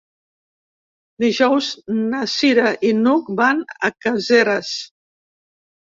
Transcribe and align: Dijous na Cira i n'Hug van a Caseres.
Dijous 1.23 1.67
na 1.99 2.23
Cira 2.33 2.73
i 2.91 2.93
n'Hug 3.05 3.33
van 3.43 3.65
a 3.79 3.97
Caseres. 4.03 4.77